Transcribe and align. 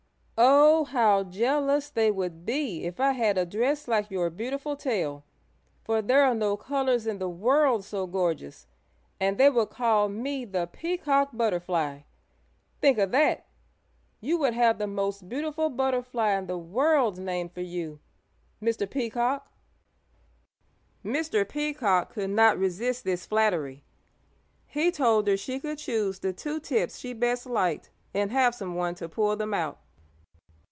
"Oh, 0.43 0.85
how 0.85 1.23
jealous 1.25 1.91
they 1.91 2.09
would 2.09 2.47
be 2.47 2.85
if 2.85 2.99
I 2.99 3.11
had 3.11 3.37
a 3.37 3.45
dress 3.45 3.87
like 3.87 4.09
your 4.09 4.31
beautiful 4.31 4.75
tail, 4.75 5.23
for 5.83 6.01
there 6.01 6.23
are 6.23 6.33
no 6.33 6.57
colors 6.57 7.05
in 7.05 7.19
the 7.19 7.29
world 7.29 7.85
so 7.85 8.07
gorgeous, 8.07 8.65
and 9.19 9.37
they 9.37 9.51
would 9.51 9.69
call 9.69 10.09
me 10.09 10.43
the 10.45 10.65
Peacock 10.65 11.29
Butterfly! 11.31 11.99
Think 12.79 12.97
of 12.97 13.11
that! 13.11 13.45
You 14.19 14.39
would 14.39 14.55
have 14.55 14.79
the 14.79 14.87
most 14.87 15.29
beautiful 15.29 15.69
butterfly 15.69 16.31
in 16.39 16.47
the 16.47 16.57
world 16.57 17.19
named 17.19 17.51
for 17.53 17.61
you, 17.61 17.99
Mr. 18.59 18.89
Peacock!" 18.89 19.47
Mr. 21.05 21.47
Peacock 21.47 22.11
could 22.13 22.31
not 22.31 22.57
resist 22.57 23.03
this 23.03 23.27
flattery. 23.27 23.83
He 24.65 24.89
told 24.89 25.27
her 25.27 25.37
she 25.37 25.59
could 25.59 25.77
choose 25.77 26.17
the 26.17 26.33
two 26.33 26.59
tips 26.59 26.97
she 26.97 27.13
best 27.13 27.45
liked 27.45 27.91
and 28.15 28.31
have 28.31 28.55
some 28.55 28.73
one 28.73 28.95
to 28.95 29.07
pull 29.07 29.35
them 29.35 29.53
out. 29.53 29.77